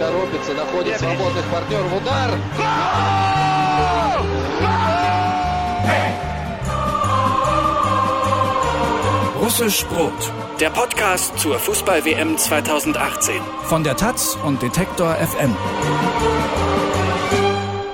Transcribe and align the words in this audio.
торопится, 0.00 0.54
находит 0.54 0.98
свободных 0.98 1.44
партнеров. 1.46 1.92
Удар! 1.96 2.30
Russisch 9.40 9.86
Brot, 9.86 10.32
der 10.60 10.70
Podcast 10.70 11.38
zur 11.38 11.58
Fußball-WM 11.58 12.36
2018. 12.36 13.36
Von 13.64 13.84
der 13.84 13.96
Taz 13.96 14.36
und 14.44 14.60
Detektor 14.60 15.14
FM. 15.14 15.54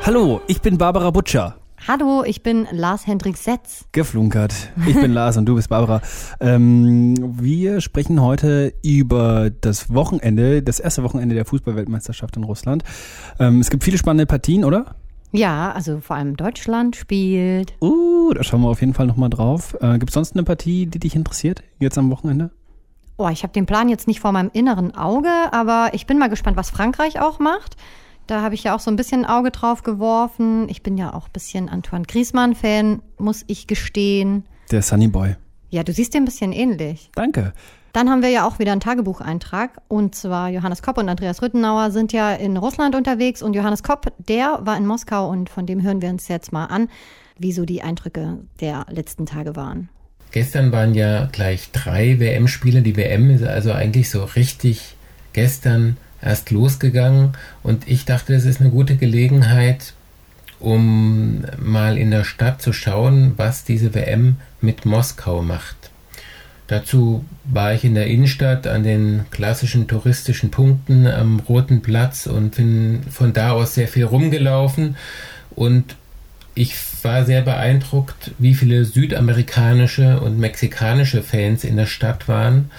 Hallo, 0.05 0.41
ich 0.47 0.61
bin 0.63 0.79
Barbara 0.79 1.11
Butcher. 1.11 1.57
Hallo, 1.90 2.26
ich 2.26 2.44
bin 2.44 2.68
Lars 2.72 3.08
Hendrik 3.08 3.38
Setz. 3.38 3.86
Geflunkert. 3.94 4.54
Ich 4.86 4.96
bin 4.96 5.14
Lars 5.14 5.38
und 5.38 5.46
du 5.46 5.56
bist 5.56 5.70
Barbara. 5.70 6.02
Ähm, 6.42 7.16
wir 7.40 7.80
sprechen 7.80 8.22
heute 8.22 8.74
über 8.84 9.50
das 9.50 9.94
Wochenende, 9.94 10.62
das 10.62 10.82
erste 10.82 11.02
Wochenende 11.04 11.34
der 11.34 11.46
Fußballweltmeisterschaft 11.46 12.36
in 12.36 12.44
Russland. 12.44 12.84
Ähm, 13.40 13.62
es 13.62 13.70
gibt 13.70 13.86
viele 13.86 13.98
spannende 13.98 14.26
Partien, 14.26 14.66
oder? 14.66 14.96
Ja, 15.32 15.72
also 15.72 16.02
vor 16.02 16.18
allem 16.18 16.36
Deutschland 16.36 16.98
spielt. 16.98 17.74
Uh, 17.80 18.34
da 18.34 18.44
schauen 18.44 18.64
wir 18.64 18.68
auf 18.68 18.82
jeden 18.82 18.94
Fall 18.94 19.08
nochmal 19.08 19.30
drauf. 19.30 19.78
Äh, 19.80 19.98
gibt 19.98 20.10
es 20.10 20.14
sonst 20.14 20.36
eine 20.36 20.44
Partie, 20.44 20.88
die 20.88 21.00
dich 21.00 21.16
interessiert, 21.16 21.64
jetzt 21.80 21.98
am 21.98 22.12
Wochenende? 22.12 22.52
Oh, 23.16 23.30
ich 23.30 23.44
habe 23.44 23.54
den 23.54 23.66
Plan 23.66 23.88
jetzt 23.88 24.08
nicht 24.08 24.20
vor 24.20 24.34
meinem 24.34 24.52
inneren 24.52 24.94
Auge, 24.94 25.32
aber 25.52 25.92
ich 25.94 26.06
bin 26.06 26.20
mal 26.20 26.28
gespannt, 26.28 26.58
was 26.58 26.70
Frankreich 26.70 27.22
auch 27.22 27.40
macht. 27.40 27.78
Da 28.28 28.42
habe 28.42 28.56
ich 28.56 28.64
ja 28.66 28.76
auch 28.76 28.82
so 28.82 28.92
ein 28.92 28.98
bisschen 28.98 29.24
ein 29.24 29.30
Auge 29.30 29.52
drauf 29.52 29.84
geworfen. 29.84 30.68
Ich 30.70 30.84
bin 30.84 30.98
ja 30.98 31.14
auch 31.14 31.28
ein 31.28 31.32
bisschen 31.32 31.70
Antoine 31.70 32.06
Griezmann-Fan, 32.06 33.02
muss 33.18 33.46
ich 33.48 33.68
gestehen. 33.68 34.44
Der 34.70 34.82
Sunny 34.82 35.08
Boy. 35.08 35.36
Ja, 35.70 35.84
du 35.84 35.94
siehst 35.94 36.14
dir 36.14 36.20
ein 36.20 36.26
bisschen 36.26 36.52
ähnlich. 36.52 37.10
Danke. 37.16 37.54
Dann 37.94 38.10
haben 38.10 38.22
wir 38.22 38.30
ja 38.30 38.46
auch 38.46 38.60
wieder 38.60 38.74
einen 38.74 38.82
Tagebucheintrag. 38.82 39.82
Und 39.88 40.14
zwar 40.14 40.50
Johannes 40.50 40.82
Kopp 40.82 40.98
und 40.98 41.08
Andreas 41.08 41.42
Rüttenauer 41.42 41.92
sind 41.92 42.12
ja 42.12 42.34
in 42.34 42.58
Russland 42.58 42.96
unterwegs. 42.96 43.42
Und 43.42 43.56
Johannes 43.56 43.82
Kopp, 43.82 44.14
der 44.18 44.60
war 44.62 44.78
in 44.78 44.86
Moskau 44.86 45.30
und 45.30 45.50
von 45.50 45.66
dem 45.66 45.82
hören 45.82 46.02
wir 46.02 46.10
uns 46.10 46.28
jetzt 46.28 46.52
mal 46.52 46.66
an, 46.66 46.90
wie 47.40 47.54
so 47.54 47.66
die 47.66 47.82
Eindrücke 47.82 48.40
der 48.60 48.86
letzten 48.90 49.26
Tage 49.26 49.56
waren. 49.56 49.90
Gestern 50.32 50.74
waren 50.74 50.94
ja 50.94 51.28
gleich 51.32 51.72
drei 51.72 52.20
WM-Spiele. 52.20 52.82
Die 52.82 52.98
WM 52.98 53.30
ist 53.30 53.44
also 53.44 53.72
eigentlich 53.72 54.10
so 54.10 54.26
richtig 54.26 54.96
gestern 55.32 55.96
erst 56.28 56.52
losgegangen. 56.52 57.34
Und 57.64 57.88
ich 57.88 58.06
dachte, 58.06 58.34
es 58.34 58.46
ist 58.46 58.62
eine 58.62 58.70
gute 58.70 58.96
Gelegenheit, 58.96 59.94
um 60.60 61.46
mal 61.58 61.98
in 61.98 62.12
der 62.12 62.24
Stadt 62.24 62.62
zu 62.62 62.74
schauen, 62.74 63.34
was 63.38 63.64
diese 63.64 63.94
WM 63.94 64.38
mit 64.62 64.86
Moskau 64.86 65.42
macht. 65.42 65.76
Dazu 66.68 67.24
war 67.46 67.74
ich 67.74 67.86
in 67.86 67.96
der 67.96 68.08
Innenstadt 68.08 68.68
an 68.68 68.84
den 68.84 69.26
klassischen 69.32 69.88
touristischen 69.88 70.52
Punkten 70.52 71.08
am 71.08 71.40
Roten 71.40 71.82
Platz 71.82 72.28
und 72.28 72.56
bin 72.56 73.04
von 73.10 73.32
da 73.32 73.52
aus 73.52 73.74
sehr 73.74 73.88
viel 73.88 74.04
rumgelaufen 74.04 74.98
und 75.52 75.96
ich 76.56 76.76
war 77.04 77.24
sehr 77.24 77.42
beeindruckt, 77.42 78.32
wie 78.38 78.56
viele 78.56 78.84
südamerikanische 78.84 80.20
und 80.20 80.40
mexikanische 80.40 81.22
Fans 81.22 81.64
in 81.64 81.78
der 81.78 81.86
Stadt 81.86 82.28
waren. 82.28 82.72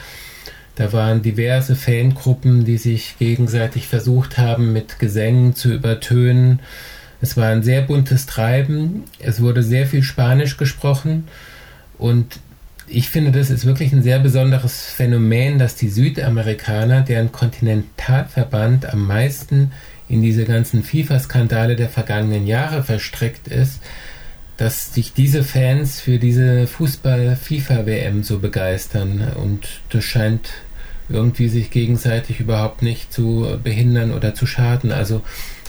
Da 0.78 0.92
waren 0.92 1.22
diverse 1.22 1.74
Fangruppen, 1.74 2.64
die 2.64 2.78
sich 2.78 3.16
gegenseitig 3.18 3.88
versucht 3.88 4.38
haben, 4.38 4.72
mit 4.72 5.00
Gesängen 5.00 5.56
zu 5.56 5.74
übertönen. 5.74 6.60
Es 7.20 7.36
war 7.36 7.48
ein 7.48 7.64
sehr 7.64 7.82
buntes 7.82 8.26
Treiben. 8.26 9.02
Es 9.18 9.40
wurde 9.40 9.64
sehr 9.64 9.88
viel 9.88 10.04
Spanisch 10.04 10.56
gesprochen. 10.56 11.26
Und 11.98 12.38
ich 12.86 13.10
finde, 13.10 13.32
das 13.32 13.50
ist 13.50 13.66
wirklich 13.66 13.92
ein 13.92 14.04
sehr 14.04 14.20
besonderes 14.20 14.84
Phänomen, 14.84 15.58
dass 15.58 15.74
die 15.74 15.88
Südamerikaner, 15.88 17.00
deren 17.00 17.32
Kontinentalverband 17.32 18.86
am 18.86 19.04
meisten 19.04 19.72
in 20.08 20.22
diese 20.22 20.44
ganzen 20.44 20.84
FIFA-Skandale 20.84 21.74
der 21.74 21.88
vergangenen 21.88 22.46
Jahre 22.46 22.84
verstrickt 22.84 23.48
ist, 23.48 23.80
dass 24.56 24.94
sich 24.94 25.12
diese 25.12 25.42
Fans 25.42 26.00
für 26.00 26.18
diese 26.20 26.68
Fußball-FIFA-WM 26.68 28.22
so 28.22 28.38
begeistern. 28.38 29.26
Und 29.42 29.80
das 29.90 30.04
scheint 30.04 30.50
irgendwie 31.08 31.48
sich 31.48 31.70
gegenseitig 31.70 32.40
überhaupt 32.40 32.82
nicht 32.82 33.12
zu 33.12 33.58
behindern 33.62 34.12
oder 34.12 34.34
zu 34.34 34.46
schaden. 34.46 34.92
Also 34.92 35.22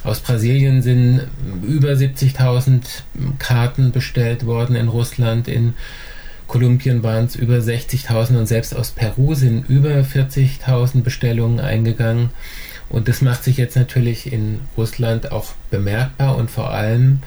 aus 0.03 0.19
Brasilien 0.19 0.81
sind 0.81 1.22
über 1.61 1.91
70.000 1.91 2.81
Karten 3.38 3.91
bestellt 3.91 4.45
worden 4.45 4.75
in 4.75 4.88
Russland, 4.88 5.47
in 5.47 5.73
Kolumbien 6.47 7.03
waren 7.03 7.25
es 7.25 7.35
über 7.35 7.57
60.000 7.57 8.39
und 8.39 8.47
selbst 8.47 8.75
aus 8.75 8.91
Peru 8.91 9.35
sind 9.35 9.69
über 9.69 9.91
40.000 10.00 11.03
Bestellungen 11.03 11.59
eingegangen. 11.59 12.31
Und 12.89 13.07
das 13.07 13.21
macht 13.21 13.44
sich 13.44 13.57
jetzt 13.57 13.75
natürlich 13.75 14.33
in 14.33 14.61
Russland 14.75 15.31
auch 15.31 15.53
bemerkbar 15.69 16.35
und 16.35 16.50
vor 16.50 16.71
allem 16.71 17.19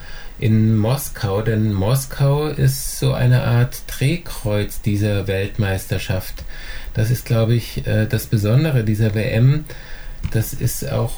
in 0.43 0.77
Moskau, 0.77 1.41
denn 1.41 1.73
Moskau 1.73 2.49
ist 2.49 2.99
so 2.99 3.13
eine 3.13 3.45
Art 3.45 3.85
Drehkreuz 3.87 4.81
dieser 4.81 5.29
Weltmeisterschaft. 5.29 6.45
Das 6.95 7.11
ist, 7.13 7.25
glaube 7.25 7.55
ich, 7.55 7.87
äh, 7.87 8.07
das 8.07 8.27
Besondere 8.27 8.83
dieser 8.83 9.15
WM. 9.15 9.65
Das 10.33 10.53
ist 10.53 10.91
auch 10.91 11.13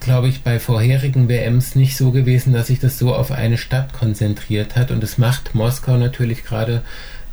glaube 0.00 0.28
ich, 0.28 0.42
bei 0.42 0.60
vorherigen 0.60 1.28
WMs 1.28 1.74
nicht 1.74 1.96
so 1.96 2.12
gewesen, 2.12 2.52
dass 2.52 2.68
sich 2.68 2.78
das 2.78 2.98
so 2.98 3.14
auf 3.14 3.30
eine 3.30 3.58
Stadt 3.58 3.92
konzentriert 3.92 4.76
hat. 4.76 4.90
Und 4.90 5.02
es 5.02 5.18
macht 5.18 5.54
Moskau 5.54 5.96
natürlich 5.96 6.44
gerade 6.44 6.82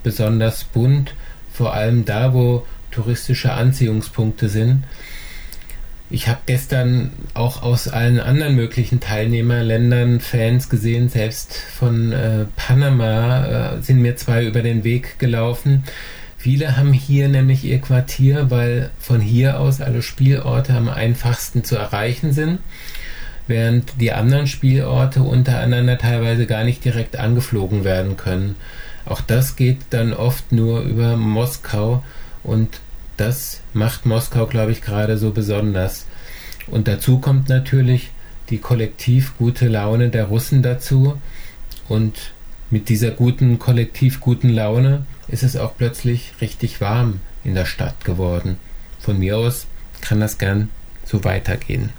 besonders 0.04 0.64
bunt, 0.64 1.14
vor 1.54 1.74
allem 1.74 2.04
da, 2.04 2.34
wo 2.34 2.66
touristische 2.90 3.54
Anziehungspunkte 3.54 4.50
sind. 4.50 4.84
Ich 6.14 6.28
habe 6.28 6.42
gestern 6.46 7.12
auch 7.34 7.64
aus 7.64 7.88
allen 7.88 8.20
anderen 8.20 8.56
möglichen 8.56 9.00
Teilnehmerländern 9.00 10.20
Fans 10.20 10.68
gesehen, 10.68 11.08
selbst 11.08 11.56
von 11.56 12.12
äh, 12.12 12.46
Panama 12.58 13.76
äh, 13.78 13.82
sind 13.82 14.02
mir 14.02 14.18
zwei 14.18 14.46
über 14.46 14.62
den 14.62 14.84
Weg 14.84 15.20
gelaufen. 15.20 15.86
Viele 16.36 16.76
haben 16.76 16.92
hier 16.92 17.30
nämlich 17.30 17.64
ihr 17.64 17.80
Quartier, 17.80 18.52
weil 18.52 18.90
von 19.00 19.22
hier 19.22 19.62
aus 19.62 19.80
alle 19.80 20.02
Spielorte 20.02 20.74
am 20.74 20.90
einfachsten 20.90 21.64
zu 21.64 21.78
erreichen 21.78 22.34
sind, 22.34 22.60
während 23.48 24.02
die 24.02 24.12
anderen 24.12 24.48
Spielorte 24.48 25.22
untereinander 25.22 25.98
teilweise 25.98 26.46
gar 26.46 26.66
nicht 26.66 26.84
direkt 26.84 27.16
angeflogen 27.16 27.86
werden 27.86 28.18
können. 28.18 28.56
Auch 29.06 29.22
das 29.22 29.56
geht 29.56 29.78
dann 29.92 30.12
oft 30.14 30.52
nur 30.52 30.82
über 30.82 31.16
Moskau 31.16 32.04
und 32.44 32.82
das 33.18 33.62
macht 33.74 34.06
Moskau, 34.06 34.46
glaube 34.46 34.72
ich, 34.72 34.82
gerade 34.82 35.18
so 35.18 35.32
besonders. 35.32 36.06
Und 36.68 36.88
dazu 36.88 37.20
kommt 37.20 37.50
natürlich 37.50 38.12
die 38.50 38.60
kollektiv 38.60 39.34
gute 39.38 39.68
Laune 39.68 40.10
der 40.10 40.26
Russen 40.26 40.62
dazu 40.62 41.20
und 41.88 42.34
mit 42.70 42.90
dieser 42.90 43.12
guten, 43.12 43.60
kollektiv 43.60 44.20
guten 44.20 44.50
Laune 44.50 45.06
ist 45.28 45.44
es 45.44 45.58
auch 45.58 45.76
plötzlich 45.78 46.34
richtig 46.42 46.80
warm 46.82 47.20
in 47.44 47.56
der 47.56 47.66
Stadt 47.66 48.06
geworden. 48.06 48.58
Von 49.00 49.20
mir 49.20 49.38
aus 49.38 49.68
kann 50.02 50.20
das 50.20 50.38
gern 50.38 50.70
so 51.06 51.24
weitergehen. 51.24 51.90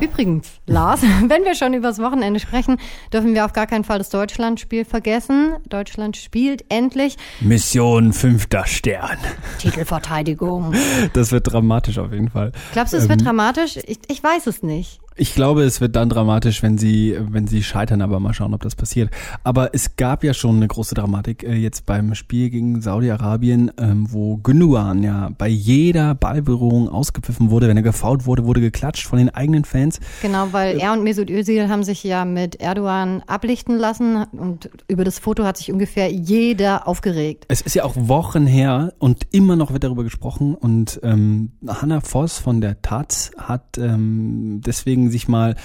Übrigens, 0.00 0.48
Lars, 0.66 1.02
wenn 1.28 1.44
wir 1.44 1.54
schon 1.54 1.74
über 1.74 1.88
das 1.88 1.98
Wochenende 1.98 2.40
sprechen, 2.40 2.78
dürfen 3.12 3.34
wir 3.34 3.44
auf 3.44 3.52
gar 3.52 3.66
keinen 3.66 3.84
Fall 3.84 3.98
das 3.98 4.10
Deutschlandspiel 4.10 4.84
vergessen. 4.84 5.54
Deutschland 5.68 6.16
spielt 6.16 6.64
endlich. 6.68 7.16
Mission 7.40 8.12
fünfter 8.12 8.66
Stern. 8.66 9.18
Titelverteidigung. 9.58 10.74
Das 11.14 11.32
wird 11.32 11.52
dramatisch 11.52 11.98
auf 11.98 12.12
jeden 12.12 12.30
Fall. 12.30 12.52
Glaubst 12.72 12.92
du, 12.92 12.96
es 12.96 13.04
ähm, 13.04 13.10
wird 13.10 13.24
dramatisch? 13.24 13.76
Ich, 13.76 13.98
ich 14.08 14.22
weiß 14.22 14.46
es 14.46 14.62
nicht. 14.62 15.00
Ich 15.16 15.34
glaube, 15.34 15.62
es 15.64 15.80
wird 15.80 15.96
dann 15.96 16.08
dramatisch, 16.08 16.62
wenn 16.62 16.78
sie, 16.78 17.16
wenn 17.20 17.46
sie 17.46 17.62
scheitern, 17.62 18.00
aber 18.00 18.18
mal 18.20 18.32
schauen, 18.32 18.54
ob 18.54 18.62
das 18.62 18.74
passiert. 18.74 19.10
Aber 19.44 19.74
es 19.74 19.96
gab 19.96 20.24
ja 20.24 20.32
schon 20.32 20.56
eine 20.56 20.68
große 20.68 20.94
Dramatik 20.94 21.42
äh, 21.42 21.54
jetzt 21.54 21.86
beim 21.86 22.14
Spiel 22.14 22.50
gegen 22.50 22.80
Saudi-Arabien, 22.80 23.70
ähm, 23.78 24.06
wo 24.10 24.38
Gündogan 24.38 25.02
ja 25.02 25.30
bei 25.36 25.48
jeder 25.48 26.14
Ballberührung 26.14 26.88
ausgepfiffen 26.88 27.50
wurde. 27.50 27.68
Wenn 27.68 27.76
er 27.76 27.82
gefault 27.82 28.26
wurde, 28.26 28.44
wurde 28.44 28.60
geklatscht 28.60 29.06
von 29.06 29.18
den 29.18 29.30
eigenen 29.30 29.64
Fans. 29.64 30.00
Genau, 30.22 30.48
weil 30.52 30.78
er 30.78 30.92
und 30.92 31.04
Mesut 31.04 31.30
Özil 31.30 31.68
haben 31.68 31.84
sich 31.84 32.02
ja 32.04 32.24
mit 32.24 32.56
Erdogan 32.60 33.22
ablichten 33.26 33.76
lassen 33.76 34.24
und 34.32 34.70
über 34.88 35.04
das 35.04 35.18
Foto 35.18 35.44
hat 35.44 35.56
sich 35.56 35.72
ungefähr 35.72 36.10
jeder 36.10 36.88
aufgeregt. 36.88 37.44
Es 37.48 37.60
ist 37.60 37.74
ja 37.74 37.84
auch 37.84 37.94
Wochen 37.96 38.46
her 38.46 38.94
und 38.98 39.26
immer 39.30 39.56
noch 39.56 39.72
wird 39.72 39.84
darüber 39.84 40.04
gesprochen 40.04 40.54
und 40.54 41.00
ähm, 41.02 41.52
Hanna 41.66 42.00
Voss 42.00 42.38
von 42.38 42.60
der 42.60 42.80
Taz 42.82 43.30
hat 43.36 43.78
ähm, 43.78 44.60
deswegen 44.64 45.01
deswegen 45.02 45.10
sich 45.10 45.28
mal 45.28 45.56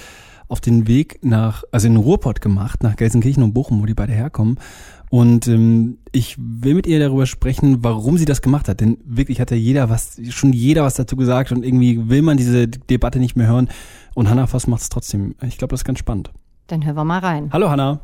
auf 0.48 0.60
den 0.60 0.86
Weg 0.86 1.18
nach, 1.22 1.62
also 1.72 1.86
in 1.86 1.94
den 1.94 2.02
Ruhrpott 2.02 2.40
gemacht, 2.40 2.82
nach 2.82 2.96
Gelsenkirchen 2.96 3.42
und 3.42 3.52
Bochum, 3.52 3.82
wo 3.82 3.86
die 3.86 3.94
beide 3.94 4.12
herkommen. 4.12 4.58
Und 5.10 5.46
ähm, 5.46 5.98
ich 6.12 6.36
will 6.38 6.74
mit 6.74 6.86
ihr 6.86 6.98
darüber 7.00 7.26
sprechen, 7.26 7.84
warum 7.84 8.16
sie 8.16 8.24
das 8.24 8.40
gemacht 8.40 8.68
hat. 8.68 8.80
Denn 8.80 8.98
wirklich 9.04 9.40
hat 9.40 9.50
ja 9.50 9.56
jeder 9.56 9.90
was, 9.90 10.18
schon 10.30 10.52
jeder 10.52 10.84
was 10.84 10.94
dazu 10.94 11.16
gesagt 11.16 11.52
und 11.52 11.64
irgendwie 11.64 12.08
will 12.08 12.22
man 12.22 12.36
diese 12.36 12.66
Debatte 12.66 13.18
nicht 13.18 13.36
mehr 13.36 13.46
hören. 13.46 13.68
Und 14.14 14.28
Hanna 14.30 14.46
Voss 14.46 14.66
macht 14.66 14.82
es 14.82 14.88
trotzdem. 14.88 15.34
Ich 15.42 15.58
glaube, 15.58 15.72
das 15.72 15.80
ist 15.80 15.84
ganz 15.84 15.98
spannend. 15.98 16.30
Dann 16.66 16.84
hören 16.84 16.96
wir 16.96 17.04
mal 17.04 17.20
rein. 17.20 17.50
Hallo 17.52 17.68
Hanna. 17.68 18.00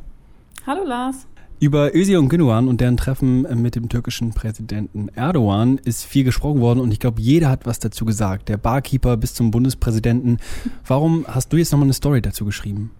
Hallo 0.67 0.85
Lars. 0.85 1.27
Über 1.61 1.95
Özil 1.95 2.19
und 2.19 2.29
Gündogan 2.29 2.69
und 2.69 2.81
deren 2.81 2.97
Treffen 2.97 3.43
mit 3.63 3.75
dem 3.75 3.89
türkischen 3.89 4.35
Präsidenten 4.35 5.09
Erdogan 5.09 5.79
ist 5.79 6.05
viel 6.05 6.25
gesprochen 6.25 6.61
worden 6.61 6.81
und 6.81 6.93
ich 6.93 7.01
glaube, 7.01 7.21
jeder 7.21 7.49
hat 7.49 7.65
was 7.65 7.79
dazu 7.79 8.05
gesagt. 8.05 8.49
Der 8.49 8.57
Barkeeper 8.57 9.17
bis 9.17 9.35
zum 9.35 9.51
Bundespräsidenten. 9.51 10.39
Warum 10.87 11.25
hast 11.29 11.53
du 11.53 11.57
jetzt 11.57 11.73
nochmal 11.73 11.87
eine 11.87 11.95
Story 11.95 12.21
dazu 12.21 12.45
geschrieben? 12.45 12.91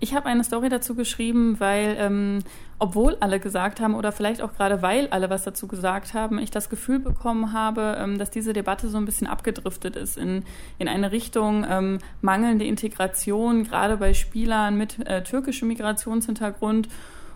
Ich 0.00 0.14
habe 0.14 0.26
eine 0.26 0.44
Story 0.44 0.68
dazu 0.68 0.94
geschrieben, 0.94 1.58
weil 1.58 1.96
ähm, 1.98 2.38
obwohl 2.78 3.16
alle 3.18 3.40
gesagt 3.40 3.80
haben 3.80 3.94
oder 3.94 4.12
vielleicht 4.12 4.40
auch 4.42 4.54
gerade 4.54 4.80
weil 4.80 5.08
alle 5.08 5.28
was 5.28 5.42
dazu 5.42 5.66
gesagt 5.66 6.14
haben, 6.14 6.38
ich 6.38 6.52
das 6.52 6.70
Gefühl 6.70 7.00
bekommen 7.00 7.52
habe, 7.52 7.96
ähm, 7.98 8.16
dass 8.16 8.30
diese 8.30 8.52
Debatte 8.52 8.88
so 8.88 8.96
ein 8.96 9.04
bisschen 9.04 9.26
abgedriftet 9.26 9.96
ist 9.96 10.16
in, 10.16 10.44
in 10.78 10.86
eine 10.86 11.10
Richtung 11.10 11.66
ähm, 11.68 11.98
mangelnde 12.20 12.64
Integration, 12.64 13.64
gerade 13.64 13.96
bei 13.96 14.14
Spielern 14.14 14.78
mit 14.78 15.04
äh, 15.06 15.24
türkischem 15.24 15.66
Migrationshintergrund 15.66 16.88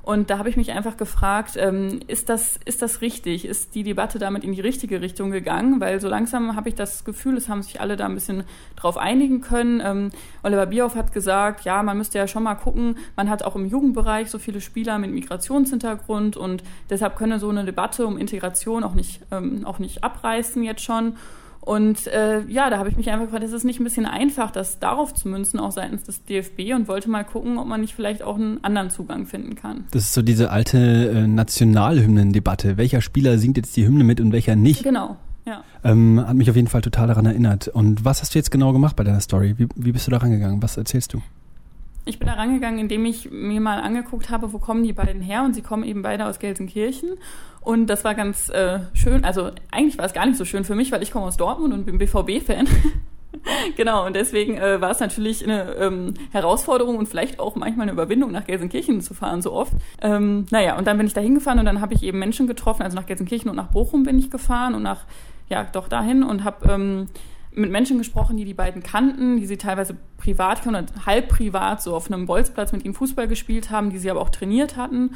und 0.03 0.31
da 0.31 0.39
habe 0.39 0.49
ich 0.49 0.57
mich 0.57 0.73
einfach 0.73 0.97
gefragt, 0.97 1.53
ähm, 1.57 2.01
ist, 2.09 2.29
das, 2.29 2.59
ist 2.65 2.83
das 2.83 3.03
richtig? 3.03 3.45
Ist 3.45 3.77
die 3.77 3.85
Debatte 3.85 4.19
damit 4.19 4.43
in 4.43 4.53
die 4.53 4.61
richtige 4.61 5.01
Richtung 5.01 5.31
gegangen? 5.31 5.81
Weil 5.81 6.01
so 6.01 6.09
langsam 6.09 6.57
habe 6.57 6.69
ich 6.69 6.75
das 6.75 7.05
Gefühl, 7.05 7.37
es 7.37 7.49
haben 7.49 7.63
sich 7.63 7.81
alle 7.81 7.97
da 7.97 8.07
ein 8.07 8.15
bisschen 8.15 8.43
drauf 8.75 8.97
einigen 8.97 9.43
können. 9.43 9.81
Ähm, 9.85 10.11
Oliver 10.43 10.67
Bierhoff 10.67 10.97
hat 10.97 11.13
gesagt, 11.13 11.65
ja, 11.65 11.85
man 11.85 11.99
müsste 11.99 12.19
ja 12.19 12.27
schon 12.27 12.43
mal 12.43 12.57
gucken, 12.57 12.97
man 13.15 13.31
hat 13.31 13.45
auch 13.45 13.55
im 13.55 13.65
Jugendbereich 13.65 14.29
so 14.29 14.41
viele 14.41 14.61
Spieler 14.61 14.99
mit 14.99 15.13
Migrationshintergrund 15.13 16.37
und 16.37 16.65
deshalb 16.91 17.15
könne 17.15 17.39
so 17.39 17.49
eine 17.49 17.65
Debatte 17.65 18.05
um 18.05 18.19
Integration 18.19 18.83
auch 18.83 18.95
nicht, 18.95 19.21
ähm, 19.31 19.65
auch 19.65 19.79
nicht 19.79 20.03
abreißen 20.03 20.65
jetzt 20.65 20.83
schon. 20.83 21.17
Und 21.65 22.09
äh, 22.09 22.41
ja, 22.49 22.71
da 22.71 22.79
habe 22.79 22.89
ich 22.89 22.97
mich 22.97 23.09
einfach 23.09 23.27
gefragt, 23.27 23.45
ist 23.45 23.53
es 23.53 23.63
nicht 23.63 23.79
ein 23.79 23.85
bisschen 23.85 24.05
einfach, 24.05 24.51
das 24.51 24.81
darauf 24.81 25.15
zu 25.15 25.29
münzen, 25.29 25.61
auch 25.61 25.71
seitens 25.71 26.03
des 26.03 26.25
DFB 26.25 26.75
und 26.75 26.89
wollte 26.89 27.09
mal 27.09 27.23
gucken, 27.23 27.57
ob 27.57 27.69
man 27.69 27.81
nicht 27.81 27.95
vielleicht 27.95 28.23
auch 28.23 28.35
einen 28.35 28.63
anderen 28.65 28.91
Zugang 28.91 29.27
finden 29.27 29.55
kann. 29.55 29.85
Das 29.93 30.03
ist 30.03 30.13
so 30.13 30.23
diese 30.23 30.51
alte 30.51 30.79
äh, 30.79 31.27
Nationalhymnen-Debatte. 31.29 32.79
Welcher 32.79 33.01
Spieler 33.01 33.39
singt 33.39 33.57
jetzt 33.59 33.77
die 33.77 33.87
Hymne 33.87 34.03
mit 34.03 34.21
und 34.21 34.33
welcher 34.33 34.57
nicht? 34.57 34.83
Genau. 34.83 35.17
Ja. 35.47 35.63
Ähm, 35.85 36.25
hat 36.27 36.35
mich 36.35 36.51
auf 36.51 36.57
jeden 36.57 36.69
Fall 36.69 36.83
total 36.83 37.07
daran 37.07 37.27
erinnert. 37.27 37.69
Und 37.69 38.05
was 38.05 38.23
hast 38.23 38.35
du 38.35 38.41
jetzt 38.41 38.51
genau 38.51 38.73
gemacht 38.73 38.97
bei 38.97 39.05
deiner 39.05 39.21
Story? 39.21 39.55
Wie, 39.57 39.69
wie 39.77 39.93
bist 39.93 40.09
du 40.09 40.11
da 40.11 40.17
rangegangen? 40.17 40.61
Was 40.63 40.77
erzählst 40.77 41.15
du? 41.15 41.23
Ich 42.05 42.19
bin 42.19 42.27
da 42.27 42.35
rangegangen, 42.35 42.81
indem 42.81 43.05
ich 43.07 43.31
mir 43.31 43.61
mal 43.61 43.81
angeguckt 43.81 44.31
habe, 44.31 44.53
wo 44.53 44.59
kommen 44.59 44.83
die 44.83 44.93
beiden 44.93 45.23
her 45.23 45.45
und 45.45 45.55
sie 45.55 45.63
kommen 45.63 45.85
eben 45.85 46.03
beide 46.03 46.27
aus 46.27 46.41
Gelsenkirchen 46.41 47.11
und 47.63 47.87
das 47.87 48.05
war 48.05 48.15
ganz 48.15 48.49
äh, 48.49 48.81
schön, 48.93 49.25
also 49.25 49.51
eigentlich 49.71 49.97
war 49.97 50.05
es 50.05 50.13
gar 50.13 50.27
nicht 50.27 50.37
so 50.37 50.45
schön 50.45 50.65
für 50.65 50.75
mich, 50.75 50.91
weil 50.91 51.03
ich 51.03 51.13
komme 51.13 51.27
aus 51.27 51.37
Dortmund 51.37 51.73
und 51.73 51.87
bin 51.87 51.97
BVB-Fan. 51.97 52.67
genau, 53.77 54.05
und 54.05 54.17
deswegen 54.17 54.59
äh, 54.59 54.81
war 54.81 54.91
es 54.91 54.99
natürlich 54.99 55.45
eine 55.45 55.75
ähm, 55.75 56.15
Herausforderung 56.33 56.99
und 56.99 57.09
vielleicht 57.09 57.39
auch 57.39 57.55
manchmal 57.55 57.85
eine 57.85 57.93
Überwindung, 57.93 58.33
nach 58.33 58.47
Gelsenkirchen 58.47 59.01
zu 59.01 59.15
fahren, 59.15 59.43
so 59.43 59.53
oft. 59.53 59.75
Ähm, 60.01 60.47
naja, 60.51 60.77
und 60.77 60.89
dann 60.89 60.99
bin 60.99 61.07
ich 61.07 61.15
da 61.15 61.21
hingefahren 61.21 61.61
und 61.61 61.67
dann 61.67 61.81
habe 61.81 61.95
ich 61.95 62.03
eben 62.03 62.19
Menschen 62.19 62.49
getroffen, 62.49 62.83
also 62.83 62.97
nach 62.97 63.07
Gelsenkirchen 63.07 63.49
und 63.49 63.57
nach 63.57 63.71
Bochum 63.71 64.03
bin 64.03 64.19
ich 64.19 64.29
gefahren 64.29 64.75
und 64.75 64.83
nach, 64.83 65.05
ja, 65.49 65.63
doch 65.63 65.87
dahin 65.87 66.25
und 66.25 66.43
habe 66.43 66.69
ähm, 66.69 67.07
mit 67.55 67.71
Menschen 67.71 67.99
gesprochen, 67.99 68.37
die 68.37 68.45
die 68.45 68.55
beiden 68.55 68.83
kannten, 68.83 69.37
die 69.37 69.47
sie 69.47 69.57
teilweise 69.57 69.97
privat 70.17 70.63
kennen 70.63 70.87
halb 71.05 71.29
privat 71.29 71.83
so 71.83 71.95
auf 71.95 72.11
einem 72.11 72.27
Bolzplatz 72.27 72.73
mit 72.73 72.85
ihnen 72.85 72.95
Fußball 72.95 73.29
gespielt 73.29 73.71
haben, 73.71 73.91
die 73.91 73.99
sie 73.99 74.11
aber 74.11 74.21
auch 74.21 74.31
trainiert 74.31 74.77
hatten. 74.77 75.15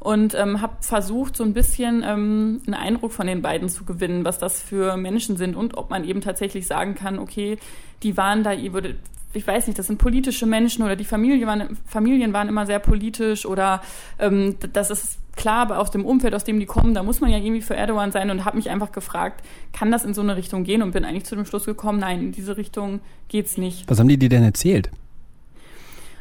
Und 0.00 0.34
ähm, 0.34 0.62
habe 0.62 0.76
versucht, 0.80 1.36
so 1.36 1.42
ein 1.42 1.54
bisschen 1.54 2.04
ähm, 2.06 2.62
einen 2.66 2.74
Eindruck 2.74 3.12
von 3.12 3.26
den 3.26 3.42
beiden 3.42 3.68
zu 3.68 3.84
gewinnen, 3.84 4.24
was 4.24 4.38
das 4.38 4.62
für 4.62 4.96
Menschen 4.96 5.36
sind 5.36 5.56
und 5.56 5.76
ob 5.76 5.90
man 5.90 6.04
eben 6.04 6.20
tatsächlich 6.20 6.68
sagen 6.68 6.94
kann, 6.94 7.18
okay, 7.18 7.58
die 8.04 8.16
waren 8.16 8.44
da, 8.44 8.52
ihr 8.52 8.72
würdet, 8.72 8.98
ich 9.32 9.46
weiß 9.46 9.66
nicht, 9.66 9.78
das 9.78 9.86
sind 9.86 9.98
politische 9.98 10.46
Menschen 10.46 10.84
oder 10.84 10.96
die 10.96 11.04
Familie 11.04 11.46
waren, 11.46 11.76
Familien 11.86 12.32
waren 12.32 12.48
immer 12.48 12.66
sehr 12.66 12.78
politisch 12.78 13.44
oder 13.44 13.82
ähm, 14.18 14.56
das 14.72 14.90
ist 14.90 15.18
klar, 15.36 15.62
aber 15.62 15.78
aus 15.78 15.90
dem 15.90 16.04
Umfeld, 16.04 16.34
aus 16.34 16.44
dem 16.44 16.58
die 16.58 16.66
kommen, 16.66 16.94
da 16.94 17.02
muss 17.02 17.20
man 17.20 17.30
ja 17.30 17.38
irgendwie 17.38 17.62
für 17.62 17.76
Erdogan 17.76 18.10
sein 18.10 18.30
und 18.30 18.44
habe 18.44 18.56
mich 18.56 18.70
einfach 18.70 18.90
gefragt, 18.90 19.44
kann 19.72 19.90
das 19.92 20.04
in 20.04 20.14
so 20.14 20.22
eine 20.22 20.36
Richtung 20.36 20.64
gehen 20.64 20.82
und 20.82 20.92
bin 20.92 21.04
eigentlich 21.04 21.24
zu 21.24 21.36
dem 21.36 21.44
Schluss 21.44 21.66
gekommen, 21.66 22.00
nein, 22.00 22.20
in 22.20 22.32
diese 22.32 22.56
Richtung 22.56 23.00
geht's 23.28 23.56
nicht. 23.58 23.88
Was 23.88 24.00
haben 24.00 24.08
die 24.08 24.18
dir 24.18 24.28
denn 24.28 24.42
erzählt? 24.42 24.90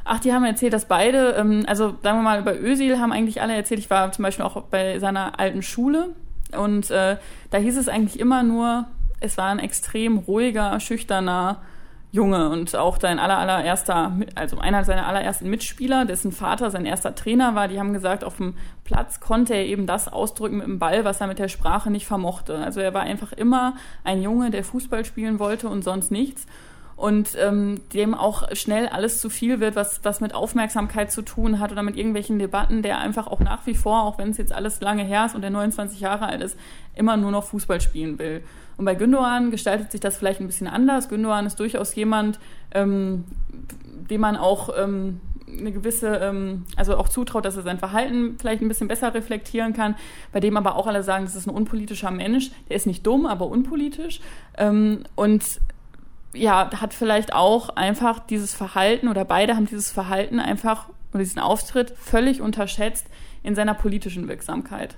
Ach, 0.03 0.19
die 0.19 0.31
haben 0.31 0.45
erzählt, 0.45 0.73
dass 0.73 0.87
beide, 0.87 1.31
ähm, 1.31 1.63
also 1.67 1.95
sagen 2.03 2.19
wir 2.19 2.23
mal, 2.23 2.39
über 2.39 2.57
Özil 2.57 2.99
haben 2.99 3.11
eigentlich 3.11 3.41
alle 3.41 3.55
erzählt, 3.55 3.79
ich 3.79 3.89
war 3.89 4.11
zum 4.11 4.23
Beispiel 4.23 4.45
auch 4.45 4.61
bei 4.63 4.99
seiner 4.99 5.39
alten 5.39 5.61
Schule 5.61 6.13
und 6.57 6.91
äh, 6.91 7.17
da 7.51 7.57
hieß 7.57 7.77
es 7.77 7.89
eigentlich 7.89 8.19
immer 8.19 8.43
nur, 8.43 8.85
es 9.19 9.37
war 9.37 9.49
ein 9.49 9.59
extrem 9.59 10.17
ruhiger, 10.17 10.79
schüchterner 10.79 11.61
Junge 12.11 12.49
und 12.49 12.73
auch 12.75 12.99
sein 12.99 13.19
aller, 13.19 13.37
allererster, 13.37 14.17
also 14.35 14.59
einer 14.59 14.85
seiner 14.85 15.07
allerersten 15.07 15.49
Mitspieler, 15.49 16.05
dessen 16.05 16.31
Vater 16.31 16.71
sein 16.71 16.85
erster 16.85 17.13
Trainer 17.15 17.53
war, 17.53 17.67
die 17.67 17.79
haben 17.79 17.93
gesagt, 17.93 18.23
auf 18.23 18.37
dem 18.37 18.55
Platz 18.85 19.19
konnte 19.19 19.53
er 19.53 19.65
eben 19.65 19.85
das 19.87 20.07
ausdrücken 20.07 20.57
mit 20.57 20.67
dem 20.67 20.79
Ball, 20.79 21.03
was 21.03 21.19
er 21.19 21.27
mit 21.27 21.37
der 21.37 21.49
Sprache 21.49 21.91
nicht 21.91 22.07
vermochte. 22.07 22.57
Also 22.57 22.79
er 22.79 22.93
war 22.93 23.01
einfach 23.01 23.33
immer 23.33 23.75
ein 24.05 24.21
Junge, 24.21 24.51
der 24.51 24.63
Fußball 24.63 25.03
spielen 25.03 25.39
wollte 25.39 25.67
und 25.67 25.83
sonst 25.83 26.09
nichts 26.09 26.47
und 26.97 27.37
ähm, 27.39 27.79
dem 27.93 28.15
auch 28.15 28.53
schnell 28.55 28.87
alles 28.87 29.21
zu 29.21 29.29
viel 29.29 29.59
wird, 29.59 29.75
was, 29.75 30.01
was 30.03 30.19
mit 30.19 30.33
Aufmerksamkeit 30.33 31.11
zu 31.11 31.21
tun 31.21 31.59
hat 31.59 31.71
oder 31.71 31.83
mit 31.83 31.95
irgendwelchen 31.95 32.39
Debatten, 32.39 32.81
der 32.81 32.97
einfach 32.97 33.27
auch 33.27 33.39
nach 33.39 33.67
wie 33.67 33.75
vor, 33.75 34.03
auch 34.03 34.17
wenn 34.17 34.31
es 34.31 34.37
jetzt 34.37 34.51
alles 34.51 34.81
lange 34.81 35.03
her 35.03 35.27
ist 35.27 35.35
und 35.35 35.41
der 35.41 35.51
29 35.51 35.99
Jahre 35.99 36.25
alt 36.25 36.41
ist, 36.41 36.57
immer 36.95 37.15
nur 37.15 37.29
noch 37.29 37.43
Fußball 37.43 37.79
spielen 37.81 38.17
will. 38.17 38.43
Und 38.77 38.85
bei 38.85 38.95
Gündogan 38.95 39.51
gestaltet 39.51 39.91
sich 39.91 40.01
das 40.01 40.17
vielleicht 40.17 40.39
ein 40.39 40.47
bisschen 40.47 40.67
anders. 40.67 41.07
Gündogan 41.07 41.45
ist 41.45 41.59
durchaus 41.59 41.93
jemand, 41.93 42.39
ähm, 42.71 43.25
dem 44.09 44.21
man 44.21 44.35
auch 44.35 44.69
ähm, 44.75 45.21
eine 45.47 45.71
gewisse, 45.71 46.15
ähm, 46.15 46.65
also 46.77 46.97
auch 46.97 47.09
zutraut, 47.09 47.45
dass 47.45 47.57
er 47.57 47.63
sein 47.63 47.77
Verhalten 47.77 48.37
vielleicht 48.39 48.63
ein 48.63 48.67
bisschen 48.67 48.87
besser 48.87 49.13
reflektieren 49.13 49.73
kann, 49.73 49.95
bei 50.31 50.39
dem 50.39 50.57
aber 50.57 50.75
auch 50.75 50.87
alle 50.87 51.03
sagen, 51.03 51.25
das 51.25 51.35
ist 51.35 51.45
ein 51.45 51.53
unpolitischer 51.53 52.09
Mensch, 52.09 52.49
der 52.69 52.75
ist 52.75 52.87
nicht 52.87 53.05
dumm, 53.05 53.27
aber 53.27 53.47
unpolitisch. 53.47 54.19
Ähm, 54.57 55.03
und 55.15 55.43
ja, 56.37 56.69
hat 56.79 56.93
vielleicht 56.93 57.33
auch 57.33 57.69
einfach 57.69 58.19
dieses 58.19 58.53
Verhalten 58.53 59.07
oder 59.07 59.25
beide 59.25 59.55
haben 59.55 59.65
dieses 59.65 59.91
Verhalten 59.91 60.39
einfach 60.39 60.89
oder 61.13 61.23
diesen 61.23 61.39
Auftritt 61.39 61.93
völlig 61.97 62.41
unterschätzt 62.41 63.05
in 63.43 63.55
seiner 63.55 63.73
politischen 63.73 64.27
Wirksamkeit. 64.27 64.95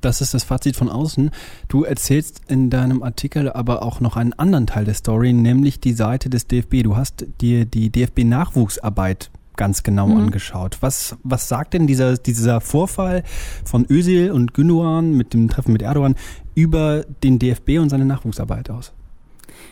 Das 0.00 0.20
ist 0.20 0.34
das 0.34 0.44
Fazit 0.44 0.76
von 0.76 0.88
außen. 0.88 1.30
Du 1.68 1.84
erzählst 1.84 2.42
in 2.48 2.70
deinem 2.70 3.02
Artikel 3.02 3.50
aber 3.50 3.82
auch 3.82 4.00
noch 4.00 4.16
einen 4.16 4.34
anderen 4.34 4.66
Teil 4.66 4.84
der 4.84 4.94
Story, 4.94 5.32
nämlich 5.32 5.80
die 5.80 5.94
Seite 5.94 6.30
des 6.30 6.46
DFB. 6.46 6.82
Du 6.82 6.96
hast 6.96 7.26
dir 7.40 7.64
die 7.64 7.90
DFB-Nachwuchsarbeit 7.90 9.30
ganz 9.56 9.82
genau 9.82 10.08
mhm. 10.08 10.18
angeschaut. 10.18 10.78
Was, 10.80 11.16
was 11.22 11.48
sagt 11.48 11.74
denn 11.74 11.86
dieser, 11.86 12.18
dieser 12.18 12.60
Vorfall 12.60 13.24
von 13.64 13.86
Özil 13.88 14.30
und 14.30 14.54
Gündogan 14.54 15.12
mit 15.12 15.32
dem 15.32 15.48
Treffen 15.48 15.72
mit 15.72 15.82
Erdogan 15.82 16.14
über 16.54 17.04
den 17.22 17.38
DFB 17.38 17.78
und 17.80 17.88
seine 17.88 18.04
Nachwuchsarbeit 18.04 18.70
aus? 18.70 18.92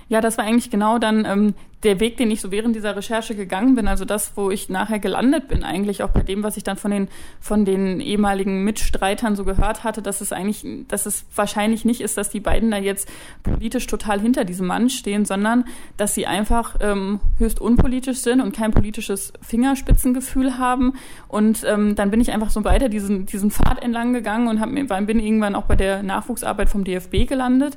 Ja, 0.09 0.21
das 0.21 0.39
war 0.39 0.45
eigentlich 0.45 0.71
genau 0.71 0.99
dann 0.99 1.25
ähm, 1.25 1.55
der 1.85 2.01
Weg, 2.01 2.17
den 2.17 2.31
ich 2.31 2.41
so 2.41 2.51
während 2.51 2.75
dieser 2.75 2.97
Recherche 2.97 3.35
gegangen 3.35 3.75
bin. 3.75 3.89
Also 3.89 4.05
das, 4.05 4.37
wo 4.37 4.51
ich 4.51 4.69
nachher 4.69 4.99
gelandet 4.99 5.49
bin, 5.49 5.65
eigentlich 5.65 6.03
auch 6.03 6.11
bei 6.11 6.23
dem, 6.23 6.43
was 6.43 6.57
ich 6.57 6.65
dann 6.65 6.77
von 6.77 6.91
den 6.91 7.09
von 7.41 7.65
den 7.65 8.01
ehemaligen 8.01 8.65
Mitstreitern 8.65 9.37
so 9.37 9.45
gehört 9.45 9.85
hatte, 9.85 10.03
dass 10.03 10.21
es 10.21 10.33
eigentlich, 10.33 10.65
dass 10.89 11.07
es 11.07 11.27
wahrscheinlich 11.35 11.85
nicht 11.85 12.01
ist, 12.01 12.17
dass 12.17 12.31
die 12.31 12.41
beiden 12.41 12.71
da 12.71 12.79
jetzt 12.79 13.09
politisch 13.43 13.87
total 13.87 14.21
hinter 14.21 14.45
diesem 14.45 14.67
Mann 14.67 14.89
stehen, 14.89 15.25
sondern 15.25 15.65
dass 15.97 16.15
sie 16.15 16.27
einfach 16.27 16.77
ähm, 16.81 17.21
höchst 17.39 17.61
unpolitisch 17.61 18.19
sind 18.19 18.41
und 18.41 18.57
kein 18.57 18.73
politisches 18.73 19.33
Fingerspitzengefühl 19.43 20.59
haben. 20.59 20.95
Und 21.29 21.65
ähm, 21.65 21.95
dann 21.95 22.11
bin 22.11 22.21
ich 22.21 22.33
einfach 22.33 22.51
so 22.51 22.65
weiter 22.65 22.89
diesen 22.89 23.27
diesen 23.27 23.51
Pfad 23.51 23.83
entlang 23.83 24.13
gegangen 24.13 24.49
und 24.49 24.61
hab, 24.61 24.71
bin 25.07 25.21
irgendwann 25.21 25.55
auch 25.55 25.65
bei 25.65 25.77
der 25.77 26.03
Nachwuchsarbeit 26.03 26.69
vom 26.69 26.85
DFB 26.85 27.27
gelandet 27.29 27.77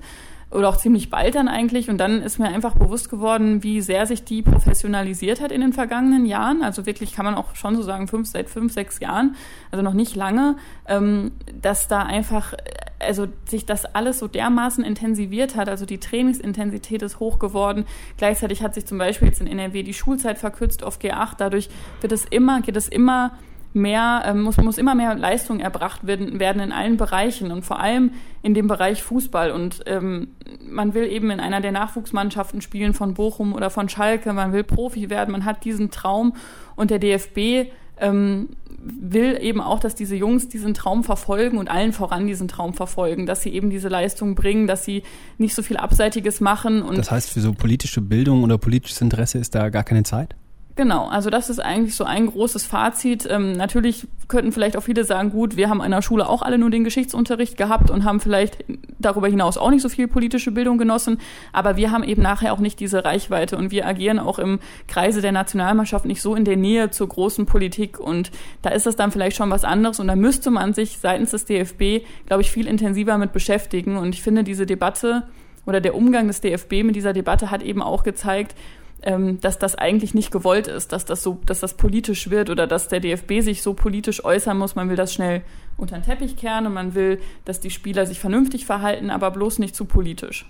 oder 0.49 0.69
auch 0.69 0.77
ziemlich 0.77 1.09
bald 1.09 1.35
dann 1.35 1.47
eigentlich. 1.47 1.89
Und 1.89 1.97
dann 1.97 2.21
ist 2.21 2.39
mir 2.39 2.47
einfach 2.47 2.75
bewusst 2.75 3.09
geworden, 3.09 3.63
wie 3.63 3.81
sehr 3.81 4.05
sich 4.05 4.23
die 4.23 4.41
professionalisiert 4.41 5.41
hat 5.41 5.51
in 5.51 5.61
den 5.61 5.73
vergangenen 5.73 6.25
Jahren. 6.25 6.63
Also 6.63 6.85
wirklich 6.85 7.13
kann 7.13 7.25
man 7.25 7.35
auch 7.35 7.55
schon 7.55 7.75
so 7.75 7.81
sagen, 7.81 8.07
fünf, 8.07 8.29
seit 8.29 8.49
fünf, 8.49 8.71
sechs 8.71 8.99
Jahren, 8.99 9.35
also 9.71 9.83
noch 9.83 9.93
nicht 9.93 10.15
lange, 10.15 10.55
ähm, 10.87 11.33
dass 11.61 11.89
da 11.89 12.03
einfach, 12.03 12.53
also 12.99 13.27
sich 13.45 13.65
das 13.65 13.83
alles 13.85 14.19
so 14.19 14.27
dermaßen 14.29 14.85
intensiviert 14.85 15.57
hat. 15.57 15.67
Also 15.67 15.85
die 15.85 15.99
Trainingsintensität 15.99 17.01
ist 17.01 17.19
hoch 17.19 17.39
geworden. 17.39 17.85
Gleichzeitig 18.17 18.63
hat 18.63 18.73
sich 18.73 18.85
zum 18.85 18.97
Beispiel 18.97 19.27
jetzt 19.27 19.41
in 19.41 19.47
NRW 19.47 19.83
die 19.83 19.93
Schulzeit 19.93 20.37
verkürzt 20.37 20.81
auf 20.81 20.99
G8. 20.99 21.35
Dadurch 21.37 21.69
wird 21.99 22.13
es 22.13 22.23
immer, 22.23 22.61
geht 22.61 22.77
es 22.77 22.87
immer 22.87 23.37
mehr, 23.77 24.23
ähm, 24.25 24.41
muss, 24.41 24.57
muss 24.57 24.77
immer 24.77 24.95
mehr 24.95 25.15
Leistung 25.15 25.59
erbracht 25.59 26.05
werden, 26.05 26.39
werden 26.39 26.61
in 26.61 26.71
allen 26.71 26.97
Bereichen 26.97 27.51
und 27.51 27.63
vor 27.63 27.79
allem 27.79 28.11
in 28.41 28.53
dem 28.53 28.67
Bereich 28.67 29.01
Fußball. 29.03 29.51
Und 29.51 29.83
ähm, 29.85 30.29
man 30.69 30.93
will 30.93 31.05
eben 31.05 31.31
in 31.31 31.39
einer 31.39 31.61
der 31.61 31.71
Nachwuchsmannschaften 31.71 32.61
spielen 32.61 32.93
von 32.93 33.13
Bochum 33.13 33.53
oder 33.53 33.69
von 33.69 33.87
Schalke, 33.87 34.33
man 34.33 34.51
will 34.51 34.63
Profi 34.63 35.09
werden, 35.09 35.31
man 35.31 35.45
hat 35.45 35.63
diesen 35.63 35.91
Traum 35.91 36.33
und 36.75 36.91
der 36.91 36.99
DFB 36.99 37.71
ähm, 37.99 38.49
will 38.79 39.37
eben 39.41 39.61
auch, 39.61 39.79
dass 39.79 39.95
diese 39.95 40.15
Jungs 40.15 40.49
diesen 40.49 40.73
Traum 40.73 41.03
verfolgen 41.03 41.57
und 41.57 41.69
allen 41.69 41.93
voran 41.93 42.27
diesen 42.27 42.47
Traum 42.47 42.73
verfolgen, 42.73 43.25
dass 43.25 43.41
sie 43.41 43.49
eben 43.49 43.69
diese 43.69 43.89
Leistung 43.89 44.35
bringen, 44.35 44.67
dass 44.67 44.85
sie 44.85 45.03
nicht 45.37 45.55
so 45.55 45.61
viel 45.61 45.77
Abseitiges 45.77 46.39
machen. 46.41 46.81
Und 46.81 46.97
das 46.97 47.11
heißt, 47.11 47.29
für 47.29 47.41
so 47.41 47.53
politische 47.53 48.01
Bildung 48.01 48.43
oder 48.43 48.57
politisches 48.57 49.01
Interesse 49.01 49.39
ist 49.39 49.55
da 49.55 49.69
gar 49.69 49.83
keine 49.83 50.03
Zeit? 50.03 50.35
Genau, 50.77 51.07
also 51.07 51.31
das 51.31 51.49
ist 51.49 51.57
eigentlich 51.59 51.95
so 51.95 52.03
ein 52.03 52.27
großes 52.27 52.67
Fazit. 52.67 53.27
Ähm, 53.27 53.53
natürlich 53.53 54.07
könnten 54.27 54.51
vielleicht 54.51 54.77
auch 54.77 54.83
viele 54.83 55.05
sagen, 55.05 55.31
gut, 55.31 55.57
wir 55.57 55.69
haben 55.69 55.81
in 55.81 55.89
der 55.89 56.03
Schule 56.03 56.29
auch 56.29 56.43
alle 56.43 56.59
nur 56.59 56.69
den 56.69 56.83
Geschichtsunterricht 56.83 57.57
gehabt 57.57 57.89
und 57.89 58.03
haben 58.03 58.19
vielleicht 58.19 58.63
darüber 58.99 59.27
hinaus 59.27 59.57
auch 59.57 59.71
nicht 59.71 59.81
so 59.81 59.89
viel 59.89 60.07
politische 60.07 60.51
Bildung 60.51 60.77
genossen, 60.77 61.19
aber 61.51 61.77
wir 61.77 61.91
haben 61.91 62.03
eben 62.03 62.21
nachher 62.21 62.53
auch 62.53 62.59
nicht 62.59 62.79
diese 62.79 63.03
Reichweite 63.03 63.57
und 63.57 63.71
wir 63.71 63.87
agieren 63.87 64.19
auch 64.19 64.37
im 64.37 64.59
Kreise 64.87 65.21
der 65.21 65.31
Nationalmannschaft 65.31 66.05
nicht 66.05 66.21
so 66.21 66.35
in 66.35 66.45
der 66.45 66.57
Nähe 66.57 66.91
zur 66.91 67.09
großen 67.09 67.47
Politik 67.47 67.99
und 67.99 68.29
da 68.61 68.69
ist 68.69 68.85
das 68.85 68.95
dann 68.95 69.11
vielleicht 69.11 69.35
schon 69.35 69.49
was 69.49 69.63
anderes 69.63 69.99
und 69.99 70.07
da 70.07 70.15
müsste 70.15 70.51
man 70.51 70.75
sich 70.75 70.99
seitens 70.99 71.31
des 71.31 71.45
DFB, 71.45 72.05
glaube 72.27 72.43
ich, 72.43 72.51
viel 72.51 72.67
intensiver 72.67 73.17
mit 73.17 73.33
beschäftigen 73.33 73.97
und 73.97 74.13
ich 74.13 74.21
finde 74.21 74.43
diese 74.43 74.67
Debatte 74.67 75.23
oder 75.65 75.81
der 75.81 75.95
Umgang 75.95 76.27
des 76.27 76.41
DFB 76.41 76.83
mit 76.83 76.95
dieser 76.95 77.13
Debatte 77.13 77.49
hat 77.49 77.63
eben 77.63 77.81
auch 77.81 78.03
gezeigt, 78.03 78.55
ähm, 79.03 79.39
dass 79.41 79.59
das 79.59 79.75
eigentlich 79.75 80.13
nicht 80.13 80.31
gewollt 80.31 80.67
ist, 80.67 80.91
dass 80.91 81.05
das 81.05 81.23
so, 81.23 81.39
dass 81.45 81.59
das 81.59 81.75
politisch 81.75 82.29
wird 82.29 82.49
oder 82.49 82.67
dass 82.67 82.87
der 82.87 82.99
DFB 82.99 83.41
sich 83.41 83.61
so 83.61 83.73
politisch 83.73 84.23
äußern 84.25 84.57
muss. 84.57 84.75
Man 84.75 84.89
will 84.89 84.95
das 84.95 85.13
schnell 85.13 85.43
unter 85.77 85.97
den 85.97 86.03
Teppich 86.03 86.35
kehren 86.35 86.65
und 86.65 86.73
man 86.73 86.95
will, 86.95 87.19
dass 87.45 87.59
die 87.59 87.69
Spieler 87.69 88.05
sich 88.05 88.19
vernünftig 88.19 88.65
verhalten, 88.65 89.09
aber 89.09 89.31
bloß 89.31 89.59
nicht 89.59 89.75
zu 89.75 89.85
politisch. 89.85 90.45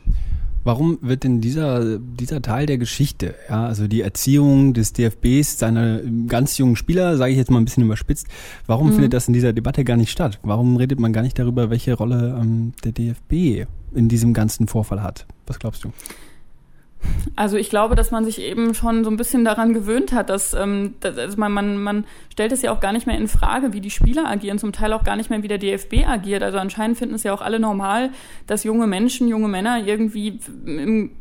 Warum 0.64 0.98
wird 1.02 1.24
denn 1.24 1.40
dieser, 1.40 1.98
dieser 1.98 2.42
Teil 2.42 2.66
der 2.66 2.78
Geschichte, 2.78 3.36
ja, 3.50 3.66
also 3.66 3.88
die 3.88 4.02
Erziehung 4.02 4.74
des 4.74 4.92
DFBs, 4.92 5.60
seiner 5.60 6.02
ganz 6.28 6.58
jungen 6.58 6.76
Spieler, 6.76 7.16
sage 7.16 7.32
ich 7.32 7.38
jetzt 7.38 7.50
mal 7.50 7.60
ein 7.60 7.64
bisschen 7.64 7.86
überspitzt, 7.86 8.28
warum 8.66 8.88
mhm. 8.88 8.94
findet 8.94 9.14
das 9.14 9.30
in 9.30 9.34
dieser 9.34 9.54
Debatte 9.54 9.86
gar 9.86 9.96
nicht 9.96 10.12
statt? 10.12 10.40
Warum 10.44 10.76
redet 10.76 11.00
man 11.00 11.14
gar 11.14 11.22
nicht 11.22 11.40
darüber, 11.40 11.70
welche 11.70 11.94
Rolle 11.94 12.38
ähm, 12.42 12.74
der 12.84 12.92
DFB 12.92 13.70
in 13.96 14.10
diesem 14.10 14.34
ganzen 14.34 14.68
Vorfall 14.68 15.02
hat? 15.02 15.26
Was 15.46 15.58
glaubst 15.58 15.86
du? 15.86 15.94
Also 17.36 17.58
ich 17.58 17.70
glaube, 17.70 17.96
dass 17.96 18.12
man 18.12 18.26
sich 18.26 18.42
eben 18.42 18.74
schon 18.74 19.04
so 19.04 19.12
ein 19.12 19.18
bisschen 19.18 19.46
daran 19.46 19.74
gewöhnt 19.74 20.12
hat, 20.12 20.30
dass, 20.30 20.54
ähm, 20.54 20.96
dass 21.00 21.18
also 21.18 21.38
man, 21.38 21.52
man, 21.52 21.78
man 21.82 22.06
stellt 22.32 22.52
es 22.52 22.62
ja 22.62 22.72
auch 22.72 22.80
gar 22.80 22.94
nicht 22.94 23.06
mehr 23.06 23.18
in 23.18 23.28
Frage, 23.28 23.74
wie 23.74 23.82
die 23.82 23.92
Spieler 23.92 24.28
agieren, 24.28 24.58
zum 24.58 24.72
Teil 24.72 24.94
auch 24.94 25.04
gar 25.04 25.16
nicht 25.16 25.30
mehr, 25.30 25.44
wie 25.44 25.48
der 25.48 25.60
DFB 25.60 26.08
agiert. 26.08 26.42
Also 26.42 26.58
anscheinend 26.58 26.98
finden 26.98 27.16
es 27.16 27.24
ja 27.24 27.34
auch 27.34 27.42
alle 27.42 27.60
normal, 27.60 28.12
dass 28.48 28.64
junge 28.64 28.88
Menschen, 28.88 29.28
junge 29.28 29.48
Männer 29.48 29.86
irgendwie 29.86 30.40
im 30.66 31.12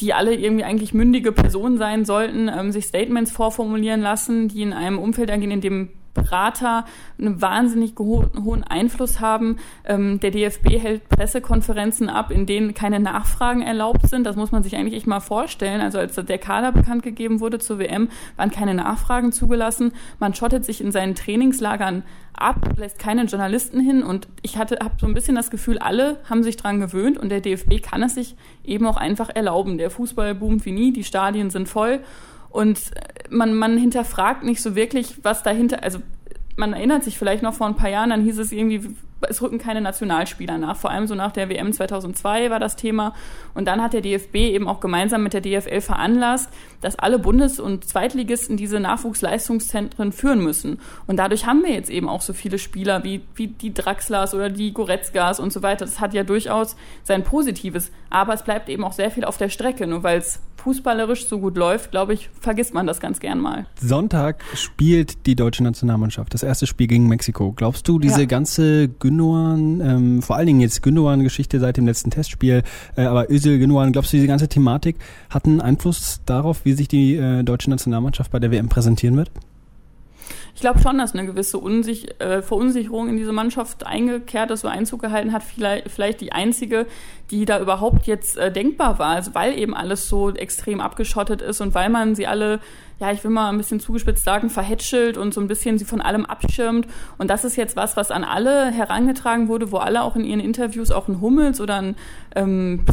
die 0.00 0.14
alle 0.14 0.34
irgendwie 0.34 0.64
eigentlich 0.64 0.94
mündige 0.94 1.32
Personen 1.32 1.76
sein 1.76 2.04
sollten, 2.04 2.48
ähm, 2.48 2.72
sich 2.72 2.86
Statements 2.86 3.30
vorformulieren 3.30 4.00
lassen, 4.00 4.48
die 4.48 4.62
in 4.62 4.72
einem 4.72 4.98
Umfeld 4.98 5.30
agieren, 5.30 5.52
in 5.52 5.60
dem 5.60 5.90
Berater 6.14 6.84
einen 7.18 7.40
wahnsinnig 7.40 7.94
hohen 7.98 8.64
Einfluss 8.64 9.20
haben. 9.20 9.56
Ähm, 9.84 10.20
der 10.20 10.30
DFB 10.30 10.78
hält 10.78 11.08
Pressekonferenzen 11.08 12.08
ab, 12.08 12.30
in 12.30 12.46
denen 12.46 12.74
keine 12.74 13.00
Nachfragen 13.00 13.62
erlaubt 13.62 14.08
sind. 14.08 14.24
Das 14.24 14.36
muss 14.36 14.52
man 14.52 14.62
sich 14.62 14.76
eigentlich 14.76 14.94
echt 14.94 15.06
mal 15.06 15.20
vorstellen. 15.20 15.80
Also 15.80 15.98
als 15.98 16.14
der 16.14 16.38
Kader 16.38 16.72
bekannt 16.72 17.02
gegeben 17.02 17.40
wurde 17.40 17.58
zur 17.58 17.78
WM, 17.78 18.08
waren 18.36 18.50
keine 18.50 18.74
Nachfragen 18.74 19.32
zugelassen. 19.32 19.92
Man 20.18 20.34
schottet 20.34 20.64
sich 20.64 20.80
in 20.80 20.92
seinen 20.92 21.14
Trainingslagern 21.14 22.02
ab, 22.34 22.56
lässt 22.76 22.98
keinen 22.98 23.26
Journalisten 23.26 23.80
hin 23.80 24.02
und 24.02 24.28
ich 24.42 24.56
hatte 24.56 24.78
habe 24.82 24.94
so 24.98 25.06
ein 25.06 25.14
bisschen 25.14 25.36
das 25.36 25.50
Gefühl, 25.50 25.78
alle 25.78 26.18
haben 26.28 26.42
sich 26.42 26.56
dran 26.56 26.80
gewöhnt 26.80 27.18
und 27.18 27.28
der 27.28 27.40
DFB 27.40 27.82
kann 27.82 28.02
es 28.02 28.14
sich 28.14 28.36
eben 28.64 28.86
auch 28.86 28.96
einfach 28.96 29.28
erlauben. 29.28 29.78
Der 29.78 29.90
Fußball 29.90 30.34
boomt 30.34 30.64
wie 30.64 30.72
nie, 30.72 30.92
die 30.92 31.04
Stadien 31.04 31.50
sind 31.50 31.68
voll 31.68 32.00
und 32.52 32.78
man, 33.30 33.54
man 33.54 33.76
hinterfragt 33.76 34.44
nicht 34.44 34.62
so 34.62 34.76
wirklich, 34.76 35.24
was 35.24 35.42
dahinter, 35.42 35.82
also 35.82 36.00
man 36.56 36.74
erinnert 36.74 37.02
sich 37.02 37.18
vielleicht 37.18 37.42
noch 37.42 37.54
vor 37.54 37.66
ein 37.66 37.76
paar 37.76 37.88
Jahren, 37.88 38.10
dann 38.10 38.22
hieß 38.22 38.38
es 38.38 38.52
irgendwie, 38.52 38.94
es 39.28 39.42
rücken 39.42 39.58
keine 39.58 39.80
Nationalspieler 39.80 40.58
nach. 40.58 40.76
Vor 40.76 40.90
allem 40.90 41.06
so 41.06 41.14
nach 41.14 41.32
der 41.32 41.48
WM 41.48 41.72
2002 41.72 42.50
war 42.50 42.60
das 42.60 42.76
Thema. 42.76 43.14
Und 43.54 43.66
dann 43.66 43.82
hat 43.82 43.92
der 43.92 44.00
DFB 44.00 44.36
eben 44.36 44.68
auch 44.68 44.80
gemeinsam 44.80 45.22
mit 45.22 45.32
der 45.32 45.40
DFL 45.40 45.80
veranlasst, 45.80 46.50
dass 46.80 46.96
alle 46.96 47.18
Bundes- 47.18 47.60
und 47.60 47.84
Zweitligisten 47.84 48.56
diese 48.56 48.80
Nachwuchsleistungszentren 48.80 50.12
führen 50.12 50.40
müssen. 50.40 50.80
Und 51.06 51.16
dadurch 51.16 51.46
haben 51.46 51.62
wir 51.62 51.72
jetzt 51.72 51.90
eben 51.90 52.08
auch 52.08 52.22
so 52.22 52.32
viele 52.32 52.58
Spieler 52.58 53.04
wie, 53.04 53.22
wie 53.34 53.48
die 53.48 53.72
Draxlers 53.74 54.34
oder 54.34 54.50
die 54.50 54.72
Goretzkas 54.72 55.40
und 55.40 55.52
so 55.52 55.62
weiter. 55.62 55.84
Das 55.84 56.00
hat 56.00 56.14
ja 56.14 56.24
durchaus 56.24 56.76
sein 57.02 57.24
Positives. 57.24 57.90
Aber 58.10 58.34
es 58.34 58.42
bleibt 58.42 58.68
eben 58.68 58.84
auch 58.84 58.92
sehr 58.92 59.10
viel 59.10 59.24
auf 59.24 59.38
der 59.38 59.48
Strecke, 59.48 59.86
nur 59.86 60.02
weil 60.02 60.18
es 60.18 60.40
fußballerisch 60.62 61.26
so 61.26 61.40
gut 61.40 61.56
läuft, 61.56 61.90
glaube 61.90 62.14
ich, 62.14 62.30
vergisst 62.40 62.72
man 62.72 62.86
das 62.86 63.00
ganz 63.00 63.20
gern 63.20 63.40
mal. 63.40 63.66
Sonntag 63.80 64.44
spielt 64.54 65.26
die 65.26 65.34
deutsche 65.34 65.64
Nationalmannschaft. 65.64 66.32
Das 66.34 66.42
erste 66.42 66.66
Spiel 66.66 66.86
gegen 66.86 67.08
Mexiko. 67.08 67.52
Glaubst 67.52 67.88
du, 67.88 67.98
diese 67.98 68.20
ja. 68.20 68.26
ganze 68.26 68.88
Gündogan, 69.12 69.80
ähm, 69.80 70.22
vor 70.22 70.36
allen 70.36 70.46
Dingen 70.46 70.60
jetzt 70.60 70.82
Gündogan-Geschichte 70.82 71.60
seit 71.60 71.76
dem 71.76 71.86
letzten 71.86 72.10
Testspiel, 72.10 72.62
äh, 72.96 73.02
aber 73.02 73.30
Özil, 73.30 73.58
Gündogan, 73.58 73.92
glaubst 73.92 74.12
du, 74.12 74.16
diese 74.16 74.26
ganze 74.26 74.48
Thematik 74.48 74.96
hat 75.28 75.44
einen 75.44 75.60
Einfluss 75.60 76.20
darauf, 76.24 76.64
wie 76.64 76.72
sich 76.72 76.88
die 76.88 77.16
äh, 77.16 77.42
deutsche 77.42 77.70
Nationalmannschaft 77.70 78.30
bei 78.30 78.38
der 78.38 78.50
WM 78.50 78.68
präsentieren 78.68 79.16
wird? 79.16 79.30
ich 80.54 80.60
glaube 80.60 80.80
schon, 80.80 80.98
dass 80.98 81.14
eine 81.14 81.26
gewisse 81.26 81.58
Unsich 81.58 82.20
äh, 82.20 82.42
Verunsicherung 82.42 83.08
in 83.08 83.16
diese 83.16 83.32
Mannschaft 83.32 83.86
eingekehrt 83.86 84.50
ist 84.50 84.64
oder 84.64 84.74
Einzug 84.74 85.00
gehalten 85.00 85.32
hat. 85.32 85.42
Vielleicht, 85.42 85.90
vielleicht 85.90 86.20
die 86.20 86.32
einzige, 86.32 86.86
die 87.30 87.46
da 87.46 87.58
überhaupt 87.58 88.06
jetzt 88.06 88.36
äh, 88.36 88.52
denkbar 88.52 88.98
war, 88.98 89.16
also 89.16 89.34
weil 89.34 89.58
eben 89.58 89.74
alles 89.74 90.08
so 90.08 90.30
extrem 90.30 90.80
abgeschottet 90.80 91.40
ist 91.40 91.60
und 91.60 91.74
weil 91.74 91.88
man 91.88 92.14
sie 92.14 92.26
alle 92.26 92.60
ja, 93.00 93.10
ich 93.10 93.24
will 93.24 93.30
mal 93.30 93.48
ein 93.48 93.56
bisschen 93.56 93.80
zugespitzt 93.80 94.24
sagen, 94.24 94.48
verhätschelt 94.48 95.16
und 95.16 95.34
so 95.34 95.40
ein 95.40 95.48
bisschen 95.48 95.78
sie 95.78 95.84
von 95.84 96.00
allem 96.00 96.24
abschirmt. 96.24 96.86
Und 97.18 97.30
das 97.30 97.44
ist 97.44 97.56
jetzt 97.56 97.74
was, 97.74 97.96
was 97.96 98.10
an 98.10 98.22
alle 98.22 98.70
herangetragen 98.70 99.48
wurde, 99.48 99.72
wo 99.72 99.78
alle 99.78 100.02
auch 100.02 100.14
in 100.14 100.24
ihren 100.24 100.40
Interviews, 100.40 100.90
auch 100.92 101.08
ein 101.08 101.20
Hummels 101.20 101.60
oder 101.60 101.76
ein, 101.76 101.96
ähm, 102.36 102.84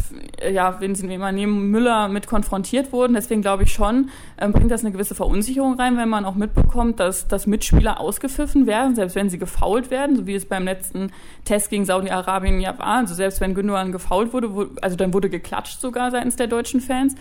ja, 0.52 0.80
wenn 0.80 0.94
sie 0.94 1.06
immer 1.12 1.32
neben 1.32 1.70
Müller 1.70 2.08
mit 2.08 2.26
konfrontiert 2.26 2.92
wurden. 2.92 3.14
Deswegen 3.14 3.42
glaube 3.42 3.62
ich 3.62 3.72
schon, 3.72 4.10
ähm, 4.38 4.52
bringt 4.52 4.70
das 4.70 4.80
eine 4.80 4.92
gewisse 4.92 5.14
Verunsicherung 5.14 5.74
rein, 5.74 5.96
wenn 5.96 6.08
man 6.08 6.24
auch 6.24 6.34
mitbekommt, 6.34 6.98
dass, 6.98 7.28
dass 7.28 7.46
Mitspieler 7.46 8.00
ausgepfiffen 8.00 8.66
werden, 8.66 8.94
selbst 8.96 9.14
wenn 9.14 9.30
sie 9.30 9.38
gefault 9.38 9.90
werden, 9.90 10.16
so 10.16 10.26
wie 10.26 10.34
es 10.34 10.44
beim 10.44 10.64
letzten 10.64 11.12
Test 11.44 11.70
gegen 11.70 11.84
Saudi-Arabien 11.84 12.60
ja 12.60 12.76
war. 12.78 12.98
Also 12.98 13.14
selbst 13.14 13.40
wenn 13.40 13.54
Gündogan 13.54 13.92
gefault 13.92 14.32
wurde, 14.32 14.70
also 14.82 14.96
dann 14.96 15.14
wurde 15.14 15.30
geklatscht 15.30 15.80
sogar 15.80 16.10
seitens 16.10 16.36
der 16.36 16.46
deutschen 16.48 16.80
Fans. 16.80 17.14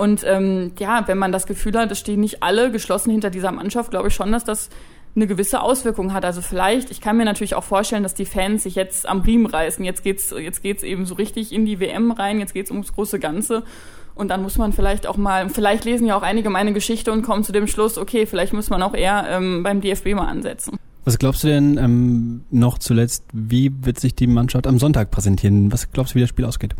Und 0.00 0.24
ähm, 0.26 0.72
ja, 0.78 1.06
wenn 1.08 1.18
man 1.18 1.30
das 1.30 1.46
Gefühl 1.46 1.76
hat, 1.76 1.92
es 1.92 1.98
stehen 1.98 2.20
nicht 2.20 2.42
alle 2.42 2.72
geschlossen 2.72 3.10
hinter 3.10 3.28
dieser 3.28 3.52
Mannschaft, 3.52 3.90
glaube 3.90 4.08
ich 4.08 4.14
schon, 4.14 4.32
dass 4.32 4.44
das 4.44 4.70
eine 5.14 5.26
gewisse 5.26 5.60
Auswirkung 5.60 6.14
hat. 6.14 6.24
Also 6.24 6.40
vielleicht, 6.40 6.90
ich 6.90 7.02
kann 7.02 7.18
mir 7.18 7.26
natürlich 7.26 7.54
auch 7.54 7.64
vorstellen, 7.64 8.02
dass 8.02 8.14
die 8.14 8.24
Fans 8.24 8.62
sich 8.62 8.76
jetzt 8.76 9.06
am 9.06 9.20
Riemen 9.20 9.44
reißen. 9.44 9.84
Jetzt 9.84 10.02
geht's, 10.02 10.34
jetzt 10.34 10.62
geht's 10.62 10.84
eben 10.84 11.04
so 11.04 11.16
richtig 11.16 11.52
in 11.52 11.66
die 11.66 11.80
WM 11.80 12.12
rein, 12.12 12.38
jetzt 12.38 12.54
geht's 12.54 12.70
ums 12.70 12.94
große 12.94 13.18
Ganze. 13.18 13.62
Und 14.14 14.28
dann 14.28 14.40
muss 14.40 14.56
man 14.56 14.72
vielleicht 14.72 15.06
auch 15.06 15.18
mal, 15.18 15.50
vielleicht 15.50 15.84
lesen 15.84 16.06
ja 16.06 16.16
auch 16.16 16.22
einige 16.22 16.48
meine 16.48 16.72
Geschichte 16.72 17.12
und 17.12 17.20
kommen 17.20 17.44
zu 17.44 17.52
dem 17.52 17.66
Schluss, 17.66 17.98
okay, 17.98 18.24
vielleicht 18.24 18.54
muss 18.54 18.70
man 18.70 18.80
auch 18.82 18.94
eher 18.94 19.26
ähm, 19.28 19.62
beim 19.62 19.82
DFB 19.82 20.14
mal 20.14 20.28
ansetzen. 20.28 20.78
Was 21.04 21.18
glaubst 21.18 21.44
du 21.44 21.48
denn 21.48 21.76
ähm, 21.76 22.44
noch 22.50 22.78
zuletzt, 22.78 23.24
wie 23.34 23.70
wird 23.82 24.00
sich 24.00 24.14
die 24.14 24.26
Mannschaft 24.26 24.66
am 24.66 24.78
Sonntag 24.78 25.10
präsentieren? 25.10 25.70
Was 25.70 25.92
glaubst 25.92 26.14
du, 26.14 26.16
wie 26.16 26.20
das 26.22 26.30
Spiel 26.30 26.46
ausgeht? 26.46 26.74